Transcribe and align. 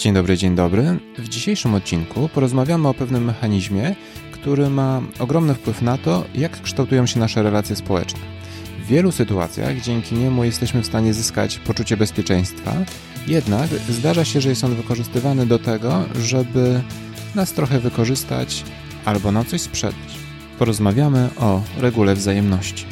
Dzień 0.00 0.14
dobry, 0.14 0.36
dzień 0.36 0.54
dobry. 0.54 0.98
W 1.18 1.28
dzisiejszym 1.28 1.74
odcinku 1.74 2.28
porozmawiamy 2.28 2.88
o 2.88 2.94
pewnym 2.94 3.24
mechanizmie, 3.24 3.94
który 4.32 4.70
ma 4.70 5.02
ogromny 5.18 5.54
wpływ 5.54 5.82
na 5.82 5.98
to, 5.98 6.24
jak 6.34 6.62
kształtują 6.62 7.06
się 7.06 7.20
nasze 7.20 7.42
relacje 7.42 7.76
społeczne. 7.76 8.20
W 8.84 8.86
wielu 8.86 9.12
sytuacjach 9.12 9.80
dzięki 9.80 10.14
niemu 10.14 10.44
jesteśmy 10.44 10.82
w 10.82 10.86
stanie 10.86 11.14
zyskać 11.14 11.58
poczucie 11.58 11.96
bezpieczeństwa, 11.96 12.72
jednak 13.26 13.70
zdarza 13.88 14.24
się, 14.24 14.40
że 14.40 14.48
jest 14.48 14.64
on 14.64 14.74
wykorzystywany 14.74 15.46
do 15.46 15.58
tego, 15.58 16.04
żeby 16.20 16.82
nas 17.34 17.52
trochę 17.52 17.80
wykorzystać 17.80 18.64
albo 19.04 19.32
na 19.32 19.44
coś 19.44 19.60
sprzedać. 19.60 20.18
Porozmawiamy 20.58 21.28
o 21.40 21.62
regule 21.78 22.14
wzajemności. 22.14 22.84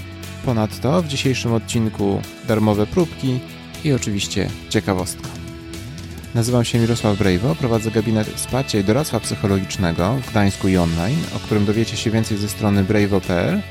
Ponadto 0.44 1.02
w 1.02 1.08
dzisiejszym 1.08 1.52
odcinku 1.52 2.20
darmowe 2.48 2.86
próbki 2.86 3.38
i 3.84 3.92
oczywiście 3.92 4.50
ciekawostka. 4.68 5.37
Nazywam 6.34 6.64
się 6.64 6.78
Mirosław 6.78 7.18
Brejwo, 7.18 7.54
prowadzę 7.54 7.90
gabinet 7.90 8.28
wsparcia 8.28 8.78
i 8.78 8.84
doradztwa 8.84 9.20
psychologicznego 9.20 10.14
w 10.22 10.30
Gdańsku 10.30 10.68
i 10.68 10.76
online, 10.76 11.18
o 11.36 11.38
którym 11.38 11.64
dowiecie 11.64 11.96
się 11.96 12.10
więcej 12.10 12.38
ze 12.38 12.48
strony 12.48 12.84
brejwo.pl, 12.84 13.62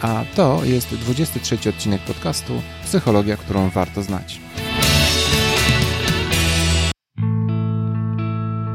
a 0.00 0.24
to 0.36 0.64
jest 0.64 0.94
23 0.94 1.68
odcinek 1.68 2.00
podcastu 2.00 2.62
Psychologia, 2.84 3.36
którą 3.36 3.70
warto 3.70 4.02
znać. 4.02 4.40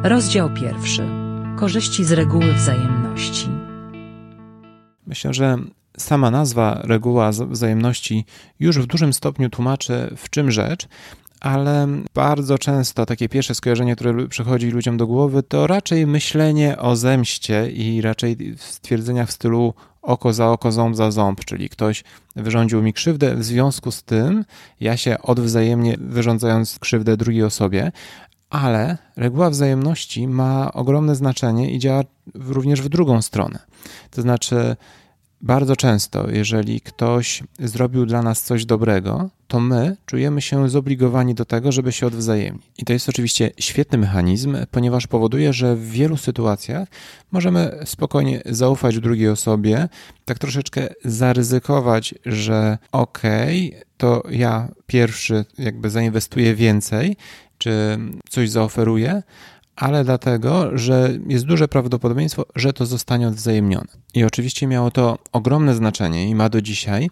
Rozdział 0.03 0.49
pierwszy. 0.53 1.07
Korzyści 1.57 2.03
z 2.03 2.11
reguły 2.11 2.53
wzajemności. 2.53 3.47
Myślę, 5.07 5.33
że 5.33 5.57
sama 5.97 6.31
nazwa 6.31 6.81
reguła 6.83 7.31
wzajemności 7.31 8.25
już 8.59 8.79
w 8.79 8.85
dużym 8.85 9.13
stopniu 9.13 9.49
tłumaczy, 9.49 10.13
w 10.17 10.29
czym 10.29 10.51
rzecz, 10.51 10.87
ale 11.39 11.87
bardzo 12.13 12.57
często 12.57 13.05
takie 13.05 13.29
pierwsze 13.29 13.55
skojarzenie, 13.55 13.95
które 13.95 14.27
przychodzi 14.27 14.71
ludziom 14.71 14.97
do 14.97 15.07
głowy, 15.07 15.43
to 15.43 15.67
raczej 15.67 16.07
myślenie 16.07 16.77
o 16.77 16.95
zemście 16.95 17.71
i 17.71 18.01
raczej 18.01 18.55
stwierdzenia 18.57 19.25
w 19.25 19.31
stylu 19.31 19.73
oko 20.01 20.33
za 20.33 20.51
oko, 20.51 20.71
ząb 20.71 20.95
za 20.95 21.11
ząb, 21.11 21.45
czyli 21.45 21.69
ktoś 21.69 22.03
wyrządził 22.35 22.81
mi 22.81 22.93
krzywdę, 22.93 23.35
w 23.35 23.43
związku 23.43 23.91
z 23.91 24.03
tym 24.03 24.45
ja 24.79 24.97
się 24.97 25.21
odwzajemnie 25.21 25.97
wyrządzając 25.99 26.79
krzywdę 26.79 27.17
drugiej 27.17 27.43
osobie, 27.43 27.91
ale 28.49 28.97
reguła 29.15 29.49
wzajemności 29.49 30.27
ma 30.27 30.73
ogromne 30.73 31.15
znaczenie 31.15 31.71
i 31.71 31.79
działa 31.79 32.03
również 32.35 32.81
w 32.81 32.89
drugą 32.89 33.21
stronę. 33.21 33.59
To 34.11 34.21
znaczy, 34.21 34.75
bardzo 35.41 35.75
często, 35.75 36.29
jeżeli 36.29 36.81
ktoś 36.81 37.43
zrobił 37.59 38.05
dla 38.05 38.21
nas 38.21 38.41
coś 38.41 38.65
dobrego, 38.65 39.29
to 39.47 39.59
my 39.59 39.97
czujemy 40.05 40.41
się 40.41 40.69
zobligowani 40.69 41.35
do 41.35 41.45
tego, 41.45 41.71
żeby 41.71 41.91
się 41.91 42.07
odwzajemnić. 42.07 42.65
I 42.77 42.85
to 42.85 42.93
jest 42.93 43.09
oczywiście 43.09 43.51
świetny 43.59 43.97
mechanizm, 43.97 44.57
ponieważ 44.71 45.07
powoduje, 45.07 45.53
że 45.53 45.75
w 45.75 45.89
wielu 45.89 46.17
sytuacjach 46.17 46.87
możemy 47.31 47.79
spokojnie 47.85 48.41
zaufać 48.45 48.99
drugiej 48.99 49.29
osobie, 49.29 49.89
tak 50.25 50.39
troszeczkę 50.39 50.87
zaryzykować, 51.05 52.15
że 52.25 52.77
okej, 52.91 53.67
okay, 53.69 53.85
to 53.97 54.23
ja 54.29 54.67
pierwszy 54.87 55.45
jakby 55.57 55.89
zainwestuję 55.89 56.55
więcej, 56.55 57.15
czy 57.57 57.97
coś 58.29 58.49
zaoferuję, 58.49 59.23
ale 59.77 60.03
dlatego, 60.03 60.77
że 60.77 61.09
jest 61.27 61.45
duże 61.45 61.67
prawdopodobieństwo, 61.67 62.45
że 62.55 62.73
to 62.73 62.85
zostanie 62.85 63.27
odwzajemnione. 63.27 63.87
I 64.13 64.23
oczywiście 64.23 64.67
miało 64.67 64.91
to 64.91 65.17
ogromne 65.31 65.75
znaczenie 65.75 66.29
i 66.29 66.35
ma 66.35 66.49
do 66.49 66.61
dzisiaj 66.61 67.09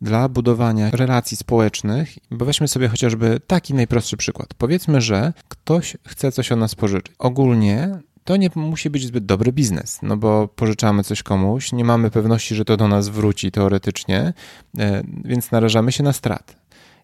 dla 0.00 0.28
budowania 0.28 0.90
relacji 0.90 1.36
społecznych, 1.36 2.18
bo 2.30 2.44
weźmy 2.44 2.68
sobie 2.68 2.88
chociażby 2.88 3.40
taki 3.46 3.74
najprostszy 3.74 4.16
przykład. 4.16 4.54
Powiedzmy, 4.54 5.00
że 5.00 5.32
ktoś 5.48 5.96
chce 6.06 6.32
coś 6.32 6.52
od 6.52 6.58
nas 6.58 6.74
pożyczyć. 6.74 7.14
Ogólnie 7.18 7.98
to 8.24 8.36
nie 8.36 8.50
musi 8.54 8.90
być 8.90 9.06
zbyt 9.06 9.26
dobry 9.26 9.52
biznes, 9.52 9.98
no 10.02 10.16
bo 10.16 10.48
pożyczamy 10.48 11.04
coś 11.04 11.22
komuś, 11.22 11.72
nie 11.72 11.84
mamy 11.84 12.10
pewności, 12.10 12.54
że 12.54 12.64
to 12.64 12.76
do 12.76 12.88
nas 12.88 13.08
wróci 13.08 13.50
teoretycznie, 13.50 14.32
e, 14.78 15.02
więc 15.24 15.50
narażamy 15.50 15.92
się 15.92 16.02
na 16.02 16.12
straty. 16.12 16.54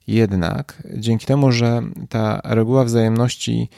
Jednak 0.06 0.82
dzięki 0.94 1.26
temu, 1.26 1.53
że 1.53 1.82
ta 2.09 2.41
reguła 2.44 2.84
wzajemności 2.84 3.69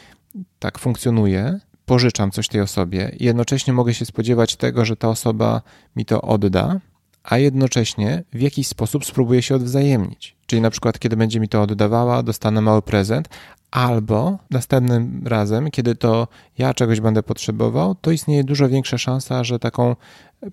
tak 0.59 0.79
funkcjonuje, 0.79 1.61
pożyczam 1.87 2.31
coś 2.31 2.49
tej 2.49 2.61
osobie 2.61 3.13
i 3.19 3.25
jednocześnie 3.25 3.73
mogę 3.73 3.95
się 3.95 4.05
spodziewać 4.05 4.57
tego, 4.57 4.85
że 4.85 4.97
ta 4.97 5.09
osoba 5.09 5.63
mi 5.97 6.05
to 6.05 6.23
odda, 6.23 6.81
a 7.25 7.39
jednocześnie 7.39 8.25
w 8.33 8.41
jakiś 8.41 8.67
sposób 8.67 9.05
spróbuję 9.05 9.43
się 9.43 9.55
odwzajemnić. 9.55 10.37
Czyli 10.47 10.63
na 10.63 10.71
przykład, 10.71 10.99
kiedy 10.99 11.17
będzie 11.17 11.41
mi 11.41 11.49
to 11.49 11.63
oddawała, 11.63 12.23
dostanę 12.23 12.61
mały 12.61 12.83
prezent, 12.83 13.29
albo 13.71 14.39
następnym 14.51 15.23
razem, 15.27 15.71
kiedy 15.71 15.95
to 15.95 16.29
ja 16.59 16.75
czegoś 16.75 17.01
będę 17.01 17.23
potrzebował, 17.23 17.95
to 17.95 18.11
istnieje 18.11 18.45
dużo 18.45 18.69
większa 18.69 18.99
szansa, 18.99 19.45
że 19.45 19.59
taką 19.59 19.97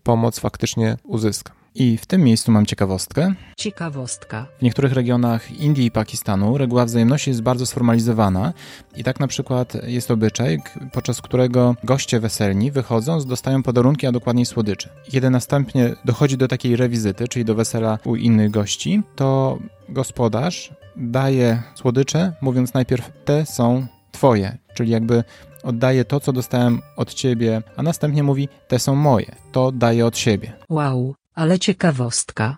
pomoc 0.03 0.39
faktycznie 0.39 0.97
uzyskam. 1.03 1.61
I 1.75 1.97
w 1.97 2.05
tym 2.05 2.21
miejscu 2.21 2.51
mam 2.51 2.65
ciekawostkę. 2.65 3.33
Ciekawostka. 3.57 4.47
W 4.59 4.61
niektórych 4.61 4.93
regionach 4.93 5.51
Indii 5.51 5.85
i 5.85 5.91
Pakistanu 5.91 6.57
reguła 6.57 6.85
wzajemności 6.85 7.29
jest 7.29 7.41
bardzo 7.41 7.65
sformalizowana 7.65 8.53
i 8.95 9.03
tak 9.03 9.19
na 9.19 9.27
przykład 9.27 9.73
jest 9.87 10.11
obyczaj, 10.11 10.61
podczas 10.91 11.21
którego 11.21 11.75
goście 11.83 12.19
weselni 12.19 12.71
wychodząc 12.71 13.25
dostają 13.25 13.63
podarunki, 13.63 14.07
a 14.07 14.11
dokładniej 14.11 14.45
słodycze. 14.45 14.89
Kiedy 15.03 15.29
następnie 15.29 15.95
dochodzi 16.05 16.37
do 16.37 16.47
takiej 16.47 16.75
rewizyty, 16.75 17.27
czyli 17.27 17.45
do 17.45 17.55
wesela 17.55 17.99
u 18.05 18.15
innych 18.15 18.51
gości, 18.51 19.01
to 19.15 19.59
gospodarz 19.89 20.73
daje 20.95 21.63
słodycze, 21.75 22.33
mówiąc 22.41 22.73
najpierw 22.73 23.11
te 23.25 23.45
są 23.45 23.87
twoje, 24.11 24.57
czyli 24.73 24.91
jakby 24.91 25.23
oddaje 25.63 26.05
to, 26.05 26.19
co 26.19 26.33
dostałem 26.33 26.81
od 26.97 27.13
ciebie, 27.13 27.61
a 27.75 27.83
następnie 27.83 28.23
mówi 28.23 28.49
te 28.67 28.79
są 28.79 28.95
moje, 28.95 29.35
to 29.51 29.71
daję 29.71 30.05
od 30.05 30.17
siebie. 30.17 30.53
Wow, 30.69 31.15
ale 31.35 31.59
ciekawostka. 31.59 32.57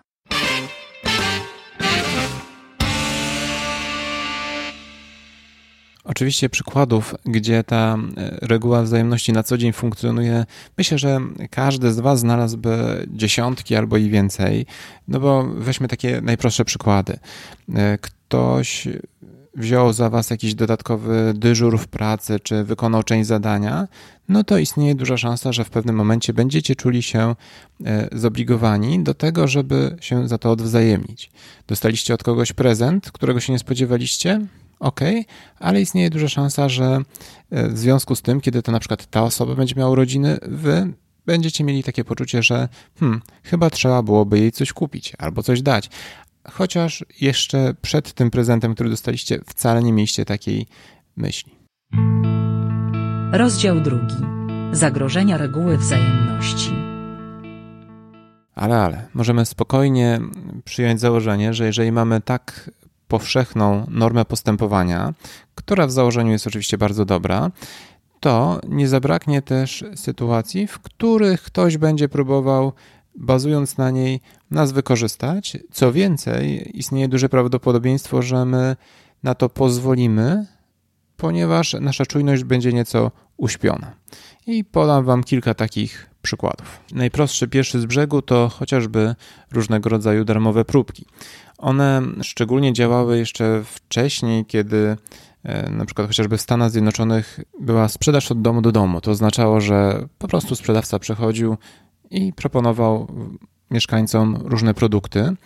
Oczywiście 6.04 6.48
przykładów, 6.48 7.14
gdzie 7.24 7.64
ta 7.64 7.96
e, 8.16 8.38
reguła 8.42 8.82
wzajemności 8.82 9.32
na 9.32 9.42
co 9.42 9.58
dzień 9.58 9.72
funkcjonuje, 9.72 10.46
myślę, 10.78 10.98
że 10.98 11.20
każdy 11.50 11.92
z 11.92 12.00
Was 12.00 12.20
znalazłby 12.20 13.06
dziesiątki 13.08 13.76
albo 13.76 13.96
i 13.96 14.10
więcej. 14.10 14.66
No 15.08 15.20
bo 15.20 15.44
weźmy 15.44 15.88
takie 15.88 16.20
najprostsze 16.20 16.64
przykłady. 16.64 17.18
E, 17.74 17.98
ktoś 17.98 18.88
wziął 19.56 19.92
za 19.92 20.10
Was 20.10 20.30
jakiś 20.30 20.54
dodatkowy 20.54 21.32
dyżur 21.36 21.78
w 21.78 21.86
pracy, 21.86 22.40
czy 22.40 22.64
wykonał 22.64 23.02
część 23.02 23.28
zadania, 23.28 23.88
no 24.28 24.44
to 24.44 24.58
istnieje 24.58 24.94
duża 24.94 25.16
szansa, 25.16 25.52
że 25.52 25.64
w 25.64 25.70
pewnym 25.70 25.96
momencie 25.96 26.32
będziecie 26.32 26.76
czuli 26.76 27.02
się 27.02 27.34
e, 27.84 28.08
zobligowani 28.12 29.02
do 29.02 29.14
tego, 29.14 29.48
żeby 29.48 29.96
się 30.00 30.28
za 30.28 30.38
to 30.38 30.50
odwzajemnić. 30.50 31.30
Dostaliście 31.66 32.14
od 32.14 32.22
kogoś 32.22 32.52
prezent, 32.52 33.10
którego 33.10 33.40
się 33.40 33.52
nie 33.52 33.58
spodziewaliście? 33.58 34.40
ok, 34.80 35.00
ale 35.58 35.80
istnieje 35.80 36.10
duża 36.10 36.28
szansa, 36.28 36.68
że 36.68 37.00
e, 37.50 37.68
w 37.68 37.78
związku 37.78 38.14
z 38.14 38.22
tym, 38.22 38.40
kiedy 38.40 38.62
to 38.62 38.72
na 38.72 38.80
przykład 38.80 39.06
ta 39.06 39.22
osoba 39.22 39.54
będzie 39.54 39.74
miała 39.76 39.90
urodziny, 39.90 40.38
wy 40.42 40.92
będziecie 41.26 41.64
mieli 41.64 41.82
takie 41.82 42.04
poczucie, 42.04 42.42
że 42.42 42.68
hmm, 43.00 43.22
chyba 43.42 43.70
trzeba 43.70 44.02
byłoby 44.02 44.38
jej 44.38 44.52
coś 44.52 44.72
kupić 44.72 45.12
albo 45.18 45.42
coś 45.42 45.62
dać. 45.62 45.90
Chociaż 46.52 47.04
jeszcze 47.20 47.74
przed 47.82 48.12
tym 48.12 48.30
prezentem, 48.30 48.74
który 48.74 48.90
dostaliście, 48.90 49.40
wcale 49.46 49.82
nie 49.82 49.92
mieliście 49.92 50.24
takiej 50.24 50.66
myśli. 51.16 51.52
Rozdział 53.32 53.80
drugi. 53.80 54.16
Zagrożenia 54.72 55.38
reguły 55.38 55.78
wzajemności. 55.78 56.72
Ale, 58.54 58.76
ale, 58.76 59.08
możemy 59.14 59.46
spokojnie 59.46 60.20
przyjąć 60.64 61.00
założenie, 61.00 61.54
że 61.54 61.66
jeżeli 61.66 61.92
mamy 61.92 62.20
tak 62.20 62.70
powszechną 63.08 63.86
normę 63.90 64.24
postępowania, 64.24 65.14
która 65.54 65.86
w 65.86 65.90
założeniu 65.90 66.32
jest 66.32 66.46
oczywiście 66.46 66.78
bardzo 66.78 67.04
dobra, 67.04 67.50
to 68.20 68.60
nie 68.68 68.88
zabraknie 68.88 69.42
też 69.42 69.84
sytuacji, 69.94 70.66
w 70.66 70.78
których 70.78 71.42
ktoś 71.42 71.76
będzie 71.78 72.08
próbował, 72.08 72.72
bazując 73.14 73.78
na 73.78 73.90
niej, 73.90 74.20
nas 74.50 74.72
wykorzystać. 74.72 75.56
Co 75.72 75.92
więcej, 75.92 76.70
istnieje 76.78 77.08
duże 77.08 77.28
prawdopodobieństwo, 77.28 78.22
że 78.22 78.44
my 78.44 78.76
na 79.22 79.34
to 79.34 79.48
pozwolimy, 79.48 80.46
ponieważ 81.16 81.76
nasza 81.80 82.06
czujność 82.06 82.44
będzie 82.44 82.72
nieco 82.72 83.10
uśpiona. 83.36 83.92
I 84.46 84.64
podam 84.64 85.04
Wam 85.04 85.24
kilka 85.24 85.54
takich 85.54 86.10
przykładów. 86.22 86.80
Najprostszy 86.92 87.48
pierwszy 87.48 87.80
z 87.80 87.86
brzegu 87.86 88.22
to 88.22 88.48
chociażby 88.48 89.14
różnego 89.52 89.90
rodzaju 89.90 90.24
darmowe 90.24 90.64
próbki. 90.64 91.06
One 91.58 92.02
szczególnie 92.22 92.72
działały 92.72 93.18
jeszcze 93.18 93.62
wcześniej, 93.64 94.44
kiedy 94.46 94.96
e, 95.42 95.70
na 95.70 95.84
przykład 95.84 96.08
chociażby 96.08 96.36
w 96.36 96.40
Stanach 96.40 96.70
Zjednoczonych 96.70 97.40
była 97.60 97.88
sprzedaż 97.88 98.30
od 98.30 98.42
domu 98.42 98.62
do 98.62 98.72
domu. 98.72 99.00
To 99.00 99.10
oznaczało, 99.10 99.60
że 99.60 100.08
po 100.18 100.28
prostu 100.28 100.56
sprzedawca 100.56 100.98
przychodził 100.98 101.56
i 102.14 102.32
proponował 102.32 103.06
mieszkańcom 103.70 104.36
różne 104.44 104.74
produkty. 104.74 105.36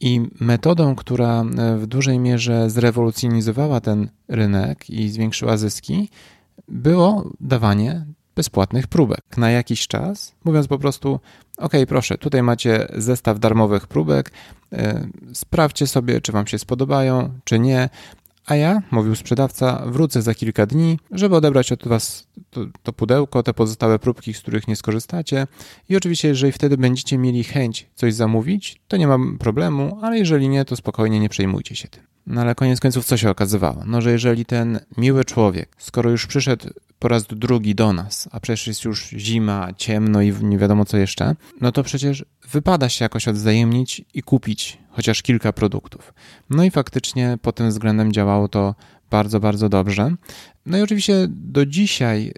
I 0.00 0.20
metodą, 0.40 0.94
która 0.94 1.44
w 1.78 1.86
dużej 1.86 2.18
mierze 2.18 2.70
zrewolucjonizowała 2.70 3.80
ten 3.80 4.08
rynek 4.28 4.90
i 4.90 5.08
zwiększyła 5.08 5.56
zyski, 5.56 6.08
było 6.68 7.30
dawanie 7.40 8.06
bezpłatnych 8.34 8.86
próbek 8.86 9.20
na 9.36 9.50
jakiś 9.50 9.86
czas, 9.86 10.34
mówiąc 10.44 10.68
po 10.68 10.78
prostu: 10.78 11.20
OK, 11.58 11.72
proszę, 11.88 12.18
tutaj 12.18 12.42
macie 12.42 12.88
zestaw 12.96 13.38
darmowych 13.38 13.86
próbek, 13.86 14.32
e, 14.72 15.08
sprawdźcie 15.32 15.86
sobie, 15.86 16.20
czy 16.20 16.32
Wam 16.32 16.46
się 16.46 16.58
spodobają, 16.58 17.30
czy 17.44 17.58
nie. 17.58 17.88
A 18.46 18.56
ja, 18.56 18.82
mówił 18.90 19.14
sprzedawca, 19.14 19.82
wrócę 19.86 20.22
za 20.22 20.34
kilka 20.34 20.66
dni, 20.66 20.98
żeby 21.10 21.36
odebrać 21.36 21.72
od 21.72 21.88
Was 21.88 22.26
to, 22.52 22.60
to, 22.82 22.92
pudełko, 22.92 23.42
te 23.42 23.54
pozostałe 23.54 23.98
próbki, 23.98 24.34
z 24.34 24.40
których 24.40 24.68
nie 24.68 24.76
skorzystacie. 24.76 25.46
I 25.88 25.96
oczywiście, 25.96 26.28
jeżeli 26.28 26.52
wtedy 26.52 26.76
będziecie 26.76 27.18
mieli 27.18 27.44
chęć 27.44 27.86
coś 27.94 28.14
zamówić, 28.14 28.80
to 28.88 28.96
nie 28.96 29.06
ma 29.06 29.18
problemu, 29.38 29.98
ale 30.02 30.18
jeżeli 30.18 30.48
nie, 30.48 30.64
to 30.64 30.76
spokojnie 30.76 31.20
nie 31.20 31.28
przejmujcie 31.28 31.76
się 31.76 31.88
tym. 31.88 32.02
No 32.26 32.40
ale 32.40 32.54
koniec 32.54 32.80
końców 32.80 33.04
co 33.04 33.16
się 33.16 33.30
okazywało? 33.30 33.82
No, 33.86 34.00
że 34.00 34.12
jeżeli 34.12 34.44
ten 34.44 34.80
miły 34.96 35.24
człowiek, 35.24 35.76
skoro 35.78 36.10
już 36.10 36.26
przyszedł 36.26 36.68
po 36.98 37.08
raz 37.08 37.26
drugi 37.26 37.74
do 37.74 37.92
nas, 37.92 38.28
a 38.32 38.40
przecież 38.40 38.66
jest 38.66 38.84
już 38.84 39.08
zima, 39.08 39.68
ciemno 39.76 40.22
i 40.22 40.32
nie 40.42 40.58
wiadomo 40.58 40.84
co 40.84 40.96
jeszcze, 40.96 41.36
no 41.60 41.72
to 41.72 41.82
przecież 41.82 42.24
wypada 42.50 42.88
się 42.88 43.04
jakoś 43.04 43.28
odwzajemnić 43.28 44.04
i 44.14 44.22
kupić 44.22 44.78
chociaż 44.90 45.22
kilka 45.22 45.52
produktów. 45.52 46.14
No 46.50 46.64
i 46.64 46.70
faktycznie 46.70 47.38
pod 47.42 47.56
tym 47.56 47.68
względem 47.68 48.12
działało 48.12 48.48
to 48.48 48.74
bardzo, 49.12 49.40
bardzo 49.40 49.68
dobrze. 49.68 50.14
No 50.66 50.78
i 50.78 50.82
oczywiście 50.82 51.26
do 51.30 51.66
dzisiaj 51.66 52.32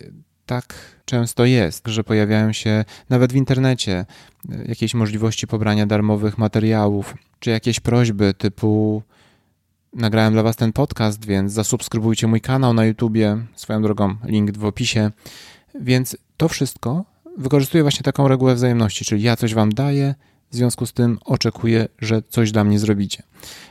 tak 0.47 0.75
często 1.05 1.45
jest, 1.45 1.87
że 1.87 2.05
pojawiają 2.05 2.53
się 2.53 2.85
nawet 3.11 3.33
w 3.33 3.37
internecie 3.37 4.07
jakieś 4.69 4.95
możliwości 4.95 5.47
pobrania 5.47 5.87
darmowych 5.87 6.39
materiałów, 6.39 7.15
czy 7.39 7.51
jakieś 7.51 7.81
prośby 7.81 8.35
typu 8.35 9.03
nagrałem 9.93 10.33
dla 10.33 10.43
Was 10.43 10.57
ten 10.57 10.73
podcast, 10.73 11.27
więc 11.27 11.53
zasubskrybujcie 11.53 12.27
mój 12.27 12.41
kanał 12.41 12.75
na 12.75 12.85
YouTubie, 12.85 13.39
swoją 13.57 13.83
drogą 13.83 14.17
link 14.25 14.59
w 14.59 14.65
opisie. 14.65 15.11
Więc 15.81 16.17
to 16.37 16.49
wszystko 16.49 17.05
wykorzystuję 17.39 17.83
właśnie 17.83 18.03
taką 18.03 18.29
regułę 18.29 18.55
wzajemności, 18.55 19.05
czyli 19.05 19.23
ja 19.23 19.37
coś 19.37 19.55
Wam 19.55 19.73
daję, 19.73 20.15
w 20.55 20.57
związku 20.57 20.87
z 20.87 20.93
tym 20.93 21.19
oczekuję, 21.25 21.89
że 21.99 22.23
coś 22.23 22.53
dla 22.53 22.65
mnie 22.65 22.79
zrobicie. 22.79 23.23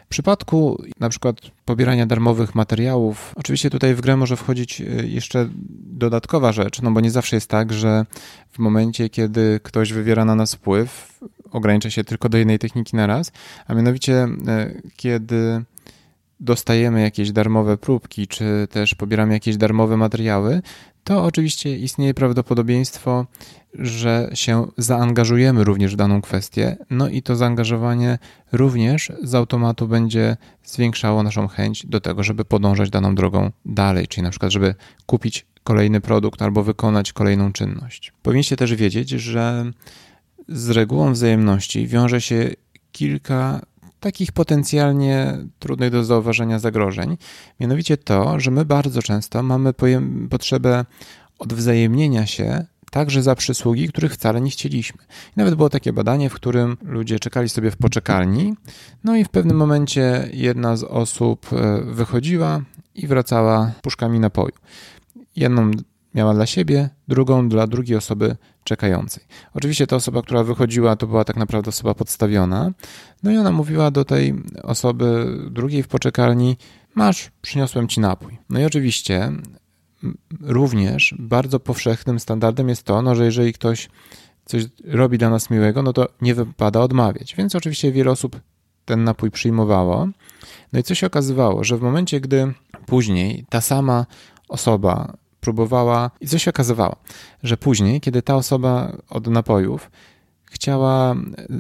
W 0.05 0.07
przypadku 0.07 0.83
na 0.99 1.09
przykład 1.09 1.35
pobierania 1.65 2.05
darmowych 2.05 2.55
materiałów, 2.55 3.33
oczywiście 3.35 3.69
tutaj 3.69 3.95
w 3.95 4.01
grę 4.01 4.17
może 4.17 4.37
wchodzić 4.37 4.81
y, 4.81 5.07
jeszcze 5.07 5.49
dodatkowa 5.79 6.51
rzecz, 6.51 6.81
no 6.81 6.91
bo 6.91 6.99
nie 6.99 7.11
zawsze 7.11 7.35
jest 7.35 7.49
tak, 7.49 7.73
że 7.73 8.05
w 8.51 8.59
momencie, 8.59 9.09
kiedy 9.09 9.59
ktoś 9.63 9.93
wywiera 9.93 10.25
na 10.25 10.35
nas 10.35 10.55
wpływ, 10.55 11.19
ogranicza 11.51 11.89
się 11.89 12.03
tylko 12.03 12.29
do 12.29 12.37
jednej 12.37 12.59
techniki 12.59 12.95
na 12.95 13.07
raz, 13.07 13.31
a 13.67 13.73
mianowicie 13.73 14.25
y, 14.25 14.81
kiedy 14.97 15.63
dostajemy 16.39 17.01
jakieś 17.01 17.31
darmowe 17.31 17.77
próbki, 17.77 18.27
czy 18.27 18.67
też 18.69 18.95
pobieramy 18.95 19.33
jakieś 19.33 19.57
darmowe 19.57 19.97
materiały, 19.97 20.61
to 21.03 21.23
oczywiście 21.23 21.77
istnieje 21.77 22.13
prawdopodobieństwo, 22.13 23.25
że 23.73 24.29
się 24.33 24.67
zaangażujemy 24.77 25.63
również 25.63 25.93
w 25.93 25.95
daną 25.95 26.21
kwestię, 26.21 26.77
no 26.89 27.09
i 27.09 27.21
to 27.21 27.35
zaangażowanie 27.35 28.19
również 28.51 29.11
z 29.23 29.35
automatu 29.35 29.87
będzie 29.87 30.37
zwiększało 30.63 31.23
naszą 31.23 31.47
chęć 31.47 31.85
do 31.85 32.01
tego, 32.01 32.23
żeby 32.23 32.45
podążać 32.45 32.89
daną 32.89 33.15
drogą 33.15 33.51
dalej, 33.65 34.07
czyli 34.07 34.23
na 34.23 34.29
przykład, 34.29 34.51
żeby 34.51 34.75
kupić 35.05 35.45
kolejny 35.63 36.01
produkt 36.01 36.41
albo 36.41 36.63
wykonać 36.63 37.13
kolejną 37.13 37.51
czynność. 37.51 38.13
Powinniście 38.21 38.55
też 38.55 38.75
wiedzieć, 38.75 39.09
że 39.09 39.71
z 40.49 40.69
regułą 40.69 41.13
wzajemności 41.13 41.87
wiąże 41.87 42.21
się 42.21 42.49
kilka 42.91 43.61
takich 44.03 44.31
potencjalnie 44.31 45.37
trudnych 45.59 45.91
do 45.91 46.03
zauważenia 46.03 46.59
zagrożeń. 46.59 47.17
Mianowicie 47.59 47.97
to, 47.97 48.39
że 48.39 48.51
my 48.51 48.65
bardzo 48.65 49.01
często 49.01 49.43
mamy 49.43 49.73
potrzebę 50.29 50.85
odwzajemnienia 51.39 52.25
się 52.25 52.65
także 52.91 53.23
za 53.23 53.35
przysługi, 53.35 53.87
których 53.87 54.13
wcale 54.13 54.41
nie 54.41 54.49
chcieliśmy. 54.49 55.03
I 55.03 55.33
nawet 55.35 55.55
było 55.55 55.69
takie 55.69 55.93
badanie, 55.93 56.29
w 56.29 56.33
którym 56.33 56.77
ludzie 56.81 57.19
czekali 57.19 57.49
sobie 57.49 57.71
w 57.71 57.77
poczekalni, 57.77 58.53
no 59.03 59.15
i 59.15 59.23
w 59.23 59.29
pewnym 59.29 59.57
momencie 59.57 60.29
jedna 60.33 60.77
z 60.77 60.83
osób 60.83 61.53
e, 61.53 61.81
wychodziła 61.81 62.61
i 62.95 63.07
wracała 63.07 63.71
puszkami 63.81 64.19
napoju. 64.19 64.53
Jedną 65.35 65.71
miała 66.15 66.33
dla 66.33 66.45
siebie, 66.45 66.89
drugą 67.07 67.49
dla 67.49 67.67
drugiej 67.67 67.97
osoby 67.97 68.35
czekającej. 68.63 69.23
Oczywiście 69.53 69.87
ta 69.87 69.95
osoba, 69.95 70.21
która 70.21 70.43
wychodziła, 70.43 70.95
to 70.95 71.07
była 71.07 71.23
tak 71.23 71.35
naprawdę 71.35 71.69
osoba 71.69 71.93
podstawiona. 71.93 72.71
No 73.23 73.31
i 73.31 73.37
ona 73.37 73.51
mówiła 73.51 73.91
do 73.91 74.05
tej 74.05 74.33
osoby 74.63 75.37
drugiej 75.51 75.83
w 75.83 75.87
poczekalni: 75.87 76.57
Masz, 76.95 77.31
przyniosłem 77.41 77.87
ci 77.87 77.99
napój. 77.99 78.37
No 78.49 78.59
i 78.59 78.65
oczywiście 78.65 79.31
również 80.41 81.15
bardzo 81.19 81.59
powszechnym 81.59 82.19
standardem 82.19 82.69
jest 82.69 82.83
to, 82.83 83.01
no, 83.01 83.15
że 83.15 83.25
jeżeli 83.25 83.53
ktoś 83.53 83.89
coś 84.45 84.63
robi 84.85 85.17
dla 85.17 85.29
nas 85.29 85.49
miłego, 85.49 85.83
no 85.83 85.93
to 85.93 86.07
nie 86.21 86.35
wypada 86.35 86.79
odmawiać. 86.79 87.35
Więc 87.35 87.55
oczywiście 87.55 87.91
wiele 87.91 88.11
osób 88.11 88.39
ten 88.85 89.03
napój 89.03 89.31
przyjmowało. 89.31 90.07
No 90.73 90.79
i 90.79 90.83
co 90.83 90.95
się 90.95 91.07
okazywało, 91.07 91.63
że 91.63 91.77
w 91.77 91.81
momencie, 91.81 92.21
gdy 92.21 92.53
później 92.85 93.45
ta 93.49 93.61
sama 93.61 94.05
osoba 94.49 95.13
próbowała 95.43 96.11
i 96.21 96.27
co 96.27 96.37
się 96.37 96.49
okazywało, 96.49 96.95
że 97.43 97.57
później, 97.57 98.01
kiedy 98.01 98.21
ta 98.21 98.35
osoba 98.35 98.97
od 99.09 99.27
napojów 99.27 99.91
chciała 100.45 101.15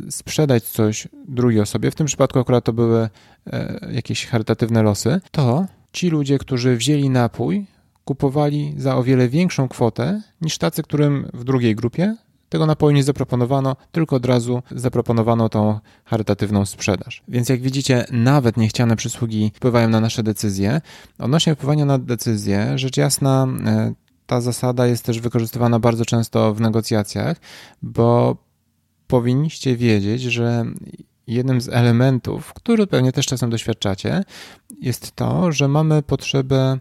sprzedać 0.09 0.63
coś 0.63 1.07
drugiej 1.27 1.61
osobie, 1.61 1.91
w 1.91 1.95
tym 1.95 2.07
przypadku 2.07 2.39
akurat 2.39 2.63
to 2.63 2.73
były 2.73 3.09
e, 3.47 3.89
jakieś 3.91 4.27
charytatywne 4.27 4.83
losy, 4.83 5.21
to 5.31 5.65
ci 5.93 6.09
ludzie, 6.09 6.37
którzy 6.37 6.77
wzięli 6.77 7.09
napój, 7.09 7.65
kupowali 8.05 8.73
za 8.77 8.95
o 8.95 9.03
wiele 9.03 9.29
większą 9.29 9.67
kwotę 9.67 10.21
niż 10.41 10.57
tacy, 10.57 10.83
którym 10.83 11.29
w 11.33 11.43
drugiej 11.43 11.75
grupie 11.75 12.15
tego 12.53 12.65
napoju 12.65 12.95
nie 12.95 13.03
zaproponowano, 13.03 13.75
tylko 13.91 14.15
od 14.15 14.25
razu 14.25 14.63
zaproponowano 14.71 15.49
tą 15.49 15.79
charytatywną 16.05 16.65
sprzedaż. 16.65 17.23
Więc 17.27 17.49
jak 17.49 17.61
widzicie, 17.61 18.05
nawet 18.11 18.57
niechciane 18.57 18.95
przysługi 18.95 19.51
wpływają 19.55 19.89
na 19.89 19.99
nasze 19.99 20.23
decyzje. 20.23 20.81
Odnośnie 21.19 21.55
wpływania 21.55 21.85
na 21.85 21.97
decyzje, 21.97 22.77
rzecz 22.77 22.97
jasna, 22.97 23.47
e, 23.65 23.93
ta 24.25 24.41
zasada 24.41 24.87
jest 24.87 25.05
też 25.05 25.19
wykorzystywana 25.19 25.79
bardzo 25.79 26.05
często 26.05 26.53
w 26.53 26.61
negocjacjach, 26.61 27.37
bo 27.81 28.37
powinniście 29.07 29.75
wiedzieć, 29.75 30.21
że 30.21 30.65
jednym 31.27 31.61
z 31.61 31.69
elementów, 31.69 32.53
który 32.53 32.87
pewnie 32.87 33.11
też 33.11 33.25
czasem 33.25 33.49
doświadczacie, 33.49 34.23
jest 34.81 35.11
to, 35.15 35.51
że 35.51 35.67
mamy 35.67 36.03
potrzebę 36.03 36.77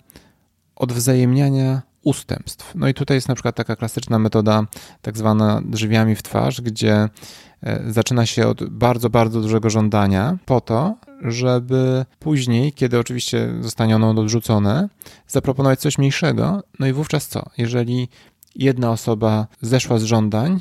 odwzajemniania 0.77 1.83
ustępstw. 2.03 2.75
No 2.75 2.89
i 2.89 2.95
tutaj 2.95 3.17
jest 3.17 3.29
na 3.29 3.35
przykład 3.35 3.57
taka 3.57 3.77
klasyczna 3.77 4.19
metoda, 4.19 4.67
tak 5.03 5.19
zwana 5.19 5.63
drzwiami 5.65 6.17
w 6.17 6.23
twarz, 6.23 6.61
gdzie 6.61 7.09
e, 7.63 7.83
zaczyna 7.93 8.27
się 8.27 8.49
od 8.49 8.69
bardzo, 8.69 9.11
bardzo 9.11 9.41
dużego 9.41 9.71
żądania, 9.71 10.39
po 10.47 10.61
to, 10.61 10.97
żeby 11.23 12.05
później, 12.19 12.73
kiedy 12.73 12.99
oczywiście 12.99 13.55
zostanie 13.61 13.97
ono 13.97 14.11
odrzucone, 14.11 14.89
zaproponować 15.29 15.81
coś 15.81 15.99
mniejszego. 15.99 16.63
No 16.79 16.87
i 16.87 16.93
wówczas 16.93 17.29
co? 17.29 17.43
Jeżeli 17.59 18.09
jedna 18.57 18.91
osoba 18.91 19.47
zeszła 19.61 19.99
z 19.99 20.03
żądań, 20.03 20.61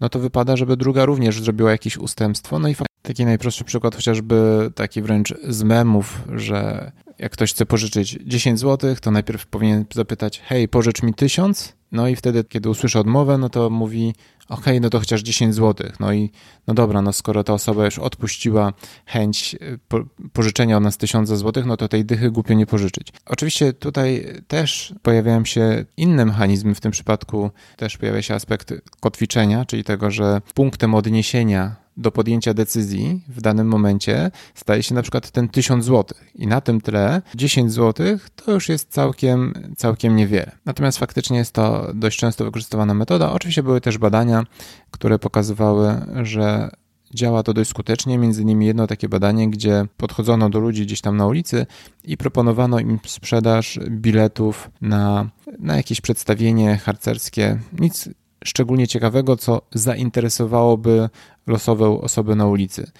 no 0.00 0.08
to 0.08 0.18
wypada, 0.18 0.56
żeby 0.56 0.76
druga 0.76 1.04
również 1.04 1.42
zrobiła 1.42 1.70
jakieś 1.70 1.96
ustępstwo. 1.96 2.58
No 2.58 2.68
i 2.68 2.74
taki 3.02 3.24
najprostszy 3.24 3.64
przykład, 3.64 3.94
chociażby 3.94 4.70
taki 4.74 5.02
wręcz 5.02 5.34
z 5.48 5.62
memów, 5.62 6.22
że 6.36 6.92
jak 7.20 7.32
ktoś 7.32 7.52
chce 7.52 7.66
pożyczyć 7.66 8.18
10 8.26 8.60
zł, 8.60 8.96
to 9.00 9.10
najpierw 9.10 9.46
powinien 9.46 9.84
zapytać: 9.94 10.40
Hej, 10.40 10.68
pożycz 10.68 11.02
mi 11.02 11.14
1000. 11.14 11.72
No 11.92 12.08
i 12.08 12.16
wtedy, 12.16 12.44
kiedy 12.44 12.70
usłyszy 12.70 12.98
odmowę, 12.98 13.38
no 13.38 13.48
to 13.48 13.70
mówi: 13.70 14.14
OK, 14.48 14.64
no 14.80 14.90
to 14.90 14.98
chociaż 14.98 15.22
10 15.22 15.54
zł. 15.54 15.90
No 16.00 16.12
i 16.12 16.30
no 16.66 16.74
dobra, 16.74 17.02
no 17.02 17.12
skoro 17.12 17.44
ta 17.44 17.52
osoba 17.52 17.84
już 17.84 17.98
odpuściła 17.98 18.72
chęć 19.06 19.56
y, 19.62 19.78
po, 19.88 20.00
pożyczenia 20.32 20.76
od 20.76 20.82
nas 20.82 20.96
1000 20.96 21.28
zł, 21.28 21.62
no 21.66 21.76
to 21.76 21.88
tej 21.88 22.04
dychy 22.04 22.30
głupio 22.30 22.54
nie 22.54 22.66
pożyczyć. 22.66 23.12
Oczywiście 23.26 23.72
tutaj 23.72 24.26
też 24.48 24.94
pojawiają 25.02 25.44
się 25.44 25.84
inne 25.96 26.24
mechanizmy, 26.24 26.74
w 26.74 26.80
tym 26.80 26.92
przypadku 26.92 27.50
też 27.76 27.98
pojawia 27.98 28.22
się 28.22 28.34
aspekt 28.34 28.74
kotwiczenia, 29.00 29.64
czyli 29.64 29.84
tego, 29.84 30.10
że 30.10 30.40
punktem 30.54 30.94
odniesienia 30.94 31.79
do 31.96 32.10
podjęcia 32.12 32.54
decyzji 32.54 33.24
w 33.28 33.40
danym 33.40 33.68
momencie 33.68 34.30
staje 34.54 34.82
się 34.82 34.94
na 34.94 35.02
przykład 35.02 35.30
ten 35.30 35.48
1000 35.48 35.84
zł 35.84 36.18
i 36.34 36.46
na 36.46 36.60
tym 36.60 36.80
tle 36.80 37.22
10 37.34 37.72
zł 37.72 38.18
to 38.36 38.52
już 38.52 38.68
jest 38.68 38.92
całkiem, 38.92 39.52
całkiem 39.76 40.16
niewiele. 40.16 40.52
Natomiast 40.64 40.98
faktycznie 40.98 41.38
jest 41.38 41.52
to 41.52 41.92
dość 41.94 42.18
często 42.18 42.44
wykorzystywana 42.44 42.94
metoda. 42.94 43.32
Oczywiście 43.32 43.62
były 43.62 43.80
też 43.80 43.98
badania, 43.98 44.46
które 44.90 45.18
pokazywały, 45.18 45.94
że 46.22 46.70
działa 47.14 47.42
to 47.42 47.54
dość 47.54 47.70
skutecznie. 47.70 48.18
Między 48.18 48.42
innymi 48.42 48.66
jedno 48.66 48.86
takie 48.86 49.08
badanie, 49.08 49.50
gdzie 49.50 49.86
podchodzono 49.96 50.50
do 50.50 50.58
ludzi 50.60 50.86
gdzieś 50.86 51.00
tam 51.00 51.16
na 51.16 51.26
ulicy 51.26 51.66
i 52.04 52.16
proponowano 52.16 52.80
im 52.80 52.98
sprzedaż 53.06 53.78
biletów 53.88 54.70
na, 54.80 55.30
na 55.58 55.76
jakieś 55.76 56.00
przedstawienie 56.00 56.76
harcerskie. 56.76 57.58
Nic 57.78 58.08
szczególnie 58.44 58.88
ciekawego, 58.88 59.36
co 59.36 59.62
zainteresowałoby 59.74 61.08
losową 61.46 62.00
osobę 62.00 62.34
na 62.34 62.46
ulicy. 62.46 62.90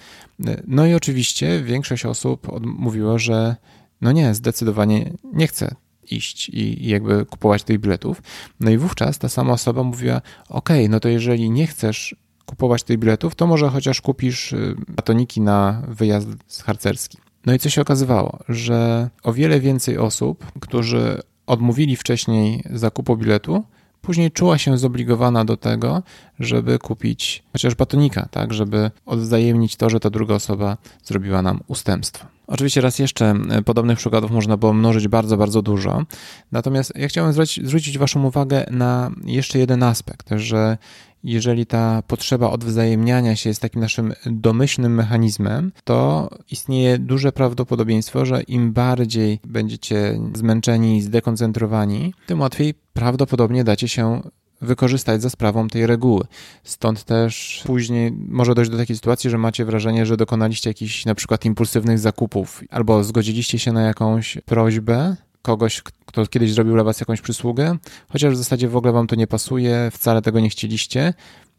No 0.67 0.85
i 0.85 0.93
oczywiście 0.93 1.63
większość 1.63 2.05
osób 2.05 2.47
mówiło, 2.63 3.19
że 3.19 3.55
no 4.01 4.11
nie, 4.11 4.33
zdecydowanie 4.33 5.13
nie 5.33 5.47
chce 5.47 5.75
iść 6.11 6.49
i, 6.49 6.85
i 6.85 6.89
jakby 6.89 7.25
kupować 7.25 7.63
tych 7.63 7.79
biletów. 7.79 8.21
No 8.59 8.71
i 8.71 8.77
wówczas 8.77 9.19
ta 9.19 9.29
sama 9.29 9.53
osoba 9.53 9.83
mówiła: 9.83 10.21
OK, 10.49 10.69
no 10.89 10.99
to 10.99 11.09
jeżeli 11.09 11.51
nie 11.51 11.67
chcesz 11.67 12.15
kupować 12.45 12.83
tych 12.83 12.99
biletów, 12.99 13.35
to 13.35 13.47
może 13.47 13.69
chociaż 13.69 14.01
kupisz 14.01 14.53
y, 14.53 14.75
batoniki 14.87 15.41
na 15.41 15.83
wyjazd 15.87 16.29
harcerski. 16.63 17.17
No 17.45 17.53
i 17.53 17.59
co 17.59 17.69
się 17.69 17.81
okazywało, 17.81 18.39
że 18.49 19.09
o 19.23 19.33
wiele 19.33 19.59
więcej 19.59 19.97
osób, 19.97 20.51
którzy 20.59 21.21
odmówili 21.47 21.95
wcześniej 21.95 22.63
zakupu 22.69 23.17
biletu, 23.17 23.63
później 24.01 24.31
czuła 24.31 24.57
się 24.57 24.77
zobligowana 24.77 25.45
do 25.45 25.57
tego, 25.57 26.03
żeby 26.39 26.79
kupić 26.79 27.43
chociaż 27.51 27.75
batonika, 27.75 28.27
tak, 28.31 28.53
żeby 28.53 28.91
odwzajemnić 29.05 29.75
to, 29.75 29.89
że 29.89 29.99
ta 29.99 30.09
druga 30.09 30.35
osoba 30.35 30.77
zrobiła 31.03 31.41
nam 31.41 31.59
ustępstwo. 31.67 32.25
Oczywiście 32.47 32.81
raz 32.81 32.99
jeszcze 32.99 33.35
podobnych 33.65 33.97
przykładów 33.97 34.31
można 34.31 34.57
było 34.57 34.73
mnożyć 34.73 35.07
bardzo, 35.07 35.37
bardzo 35.37 35.61
dużo. 35.61 36.03
Natomiast 36.51 36.93
ja 36.95 37.07
chciałem 37.07 37.33
zwrócić 37.63 37.97
Waszą 37.97 38.23
uwagę 38.23 38.65
na 38.71 39.11
jeszcze 39.25 39.59
jeden 39.59 39.83
aspekt, 39.83 40.29
że 40.35 40.77
jeżeli 41.23 41.65
ta 41.65 42.01
potrzeba 42.07 42.49
odwzajemniania 42.49 43.35
się 43.35 43.49
jest 43.49 43.61
takim 43.61 43.81
naszym 43.81 44.13
domyślnym 44.25 44.95
mechanizmem, 44.95 45.71
to 45.83 46.29
istnieje 46.51 46.97
duże 46.97 47.31
prawdopodobieństwo, 47.31 48.25
że 48.25 48.41
im 48.41 48.73
bardziej 48.73 49.39
będziecie 49.43 50.19
zmęczeni, 50.33 51.01
zdekoncentrowani, 51.01 52.13
tym 52.27 52.39
łatwiej 52.39 52.73
prawdopodobnie 52.93 53.63
dacie 53.63 53.87
się 53.87 54.21
wykorzystać 54.61 55.21
za 55.21 55.29
sprawą 55.29 55.67
tej 55.67 55.87
reguły. 55.87 56.23
Stąd 56.63 57.03
też 57.03 57.63
później 57.65 58.11
może 58.11 58.55
dojść 58.55 58.71
do 58.71 58.77
takiej 58.77 58.95
sytuacji, 58.95 59.29
że 59.29 59.37
macie 59.37 59.65
wrażenie, 59.65 60.05
że 60.05 60.17
dokonaliście 60.17 60.69
jakichś 60.69 61.05
na 61.05 61.15
przykład 61.15 61.45
impulsywnych 61.45 61.99
zakupów 61.99 62.63
albo 62.69 63.03
zgodziliście 63.03 63.59
się 63.59 63.71
na 63.71 63.81
jakąś 63.81 64.37
prośbę 64.45 65.15
kogoś, 65.41 65.81
kto 66.05 66.27
kiedyś 66.27 66.53
zrobił 66.53 66.73
dla 66.73 66.83
was 66.83 66.99
jakąś 66.99 67.21
przysługę, 67.21 67.77
chociaż 68.09 68.33
w 68.33 68.37
zasadzie 68.37 68.67
w 68.67 68.75
ogóle 68.75 68.93
wam 68.93 69.07
to 69.07 69.15
nie 69.15 69.27
pasuje, 69.27 69.89
wcale 69.93 70.21
tego 70.21 70.39
nie 70.39 70.49
chcieliście, 70.49 71.13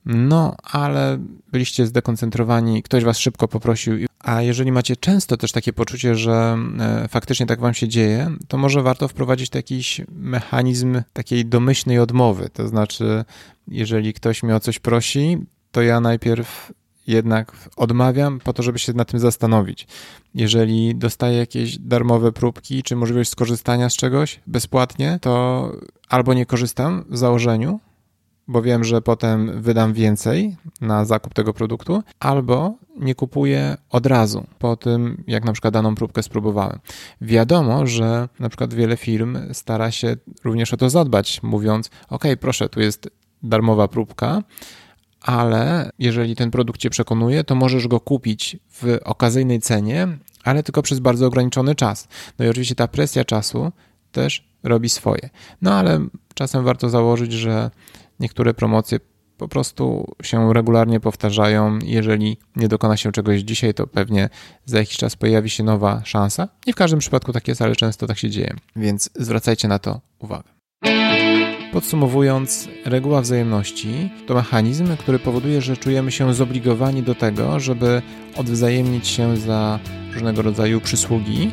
no, 0.07 0.57
ale 0.62 1.19
byliście 1.53 1.87
zdekoncentrowani, 1.87 2.83
ktoś 2.83 3.05
was 3.05 3.19
szybko 3.19 3.49
poprosił. 3.49 3.95
A 4.19 4.43
jeżeli 4.43 4.73
macie 4.73 4.97
często 4.97 5.37
też 5.37 5.53
takie 5.53 5.73
poczucie, 5.73 6.17
że 6.17 6.59
e, 6.81 7.09
faktycznie 7.09 7.47
tak 7.47 7.61
wam 7.61 7.75
się 7.75 7.89
dzieje, 7.89 8.31
to 8.49 8.59
może 8.59 8.83
warto 8.83 9.09
wprowadzić 9.09 9.55
jakiś 9.55 10.01
mechanizm 10.09 11.03
takiej 11.12 11.47
domyślnej 11.47 11.99
odmowy. 11.99 12.51
To 12.53 12.69
znaczy, 12.69 13.25
jeżeli 13.69 14.12
ktoś 14.12 14.43
mnie 14.43 14.57
o 14.57 14.61
coś 14.61 14.79
prosi, 14.79 15.39
to 15.73 15.83
ja 15.83 16.01
najpierw 16.01 16.73
jednak 17.06 17.68
odmawiam 17.76 18.38
po 18.38 18.52
to, 18.52 18.62
żeby 18.62 18.78
się 18.78 18.92
nad 18.92 19.11
tym 19.11 19.21
zastanowić. 19.21 19.87
Jeżeli 20.35 20.94
dostaję 20.94 21.38
jakieś 21.38 21.78
darmowe 21.78 22.32
próbki, 22.32 22.82
czy 22.82 22.97
możliwość 22.97 23.30
skorzystania 23.30 23.90
z 23.90 23.97
czegoś 23.97 24.40
bezpłatnie, 24.47 25.18
to 25.21 25.73
albo 26.09 26.35
nie 26.35 26.47
korzystam 26.47 27.04
w 27.09 27.16
założeniu, 27.16 27.80
bo 28.49 28.62
wiem, 28.62 28.85
że 28.85 29.02
potem 29.02 29.62
wydam 29.62 29.92
więcej 29.92 30.56
na 30.80 31.04
zakup 31.04 31.35
tego 31.35 31.52
produktu, 31.54 32.02
albo 32.21 32.75
nie 32.97 33.14
kupuję 33.14 33.76
od 33.90 34.06
razu 34.06 34.47
po 34.59 34.76
tym, 34.76 35.25
jak 35.26 35.44
na 35.44 35.52
przykład 35.52 35.75
daną 35.75 35.94
próbkę 35.94 36.23
spróbowałem. 36.23 36.78
Wiadomo, 37.21 37.87
że 37.87 38.28
na 38.40 38.49
przykład 38.49 38.75
wiele 38.75 38.97
firm 38.97 39.38
stara 39.52 39.90
się 39.90 40.16
również 40.44 40.75
o 40.75 40.76
to 40.76 40.90
zadbać, 40.90 41.42
mówiąc: 41.42 41.90
OK, 42.09 42.25
proszę, 42.40 42.68
tu 42.68 42.80
jest 42.80 43.11
darmowa 43.42 43.88
próbka, 43.88 44.42
ale 45.23 45.91
jeżeli 45.99 46.37
ten 46.37 46.50
produkt 46.50 46.81
Cię 46.81 46.91
przekonuje, 46.91 47.45
to 47.45 47.55
możesz 47.55 47.88
go 47.88 48.00
kupić 48.00 48.57
w 48.71 48.99
okazyjnej 49.05 49.61
cenie, 49.61 50.09
ale 50.45 50.62
tylko 50.62 50.83
przez 50.83 51.00
bardzo 51.00 51.26
ograniczony 51.26 51.75
czas. 51.75 52.09
No 52.38 52.45
i 52.45 52.49
oczywiście 52.49 52.75
ta 52.75 52.88
presja 52.88 53.25
czasu 53.25 53.73
też 54.12 54.49
robi 54.62 54.88
swoje. 54.88 55.31
No 55.62 55.75
ale 55.75 56.00
czasem 56.35 56.64
warto 56.64 56.88
założyć, 56.88 57.33
że 57.33 57.71
niektóre 58.21 58.55
promocje 58.55 59.00
po 59.37 59.49
prostu 59.49 60.14
się 60.23 60.52
regularnie 60.52 61.00
powtarzają. 61.00 61.79
Jeżeli 61.85 62.37
nie 62.57 62.69
dokona 62.69 62.97
się 62.97 63.12
czegoś 63.12 63.41
dzisiaj, 63.41 63.75
to 63.75 63.87
pewnie 63.87 64.29
za 64.64 64.79
jakiś 64.79 64.97
czas 64.97 65.17
pojawi 65.17 65.50
się 65.50 65.64
nowa 65.64 66.02
szansa. 66.05 66.49
Nie 66.67 66.73
w 66.73 66.76
każdym 66.76 66.99
przypadku 66.99 67.33
tak 67.33 67.49
jest, 67.49 67.62
ale 67.62 67.76
często 67.76 68.07
tak 68.07 68.19
się 68.19 68.31
dzieje, 68.31 68.55
więc 68.76 69.11
zwracajcie 69.14 69.69
na 69.69 69.79
to 69.79 70.00
uwagę. 70.19 70.49
Podsumowując, 71.73 72.69
reguła 72.85 73.21
wzajemności 73.21 74.11
to 74.26 74.35
mechanizm, 74.35 74.97
który 74.97 75.19
powoduje, 75.19 75.62
że 75.62 75.76
czujemy 75.76 76.12
się 76.12 76.35
zobligowani 76.35 77.02
do 77.02 77.14
tego, 77.14 77.61
żeby 77.61 78.02
odwzajemnić 78.37 79.09
się 79.09 79.37
za 79.37 79.79
różnego 80.14 80.43
rodzaju 80.43 80.81
przysługi, 80.81 81.50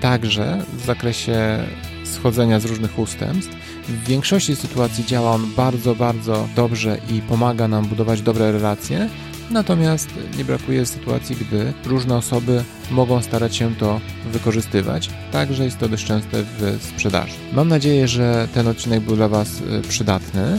także 0.00 0.62
w 0.72 0.84
zakresie 0.84 1.58
schodzenia 2.04 2.60
z 2.60 2.64
różnych 2.64 2.98
ustępstw. 2.98 3.54
W 3.88 4.08
większości 4.08 4.56
sytuacji 4.56 5.04
działa 5.04 5.30
on 5.30 5.46
bardzo, 5.56 5.94
bardzo 5.94 6.48
dobrze 6.56 6.98
i 7.10 7.20
pomaga 7.20 7.68
nam 7.68 7.86
budować 7.86 8.22
dobre 8.22 8.52
relacje, 8.52 9.08
Natomiast 9.50 10.08
nie 10.38 10.44
brakuje 10.44 10.86
sytuacji, 10.86 11.36
gdy 11.36 11.72
różne 11.86 12.16
osoby 12.16 12.64
mogą 12.90 13.22
starać 13.22 13.56
się 13.56 13.74
to 13.74 14.00
wykorzystywać. 14.32 15.10
Także 15.32 15.64
jest 15.64 15.78
to 15.78 15.88
dość 15.88 16.04
częste 16.04 16.42
w 16.42 16.78
sprzedaży. 16.82 17.34
Mam 17.52 17.68
nadzieję, 17.68 18.08
że 18.08 18.48
ten 18.54 18.68
odcinek 18.68 19.00
był 19.00 19.16
dla 19.16 19.28
Was 19.28 19.60
y, 19.60 19.82
przydatny. 19.88 20.58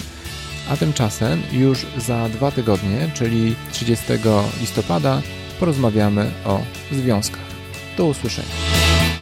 A 0.69 0.77
tymczasem 0.77 1.41
już 1.51 1.85
za 1.97 2.29
dwa 2.29 2.51
tygodnie, 2.51 3.09
czyli 3.13 3.55
30 3.71 4.05
listopada, 4.61 5.21
porozmawiamy 5.59 6.31
o 6.45 6.61
związkach. 6.91 7.51
Do 7.97 8.05
usłyszenia. 8.05 8.80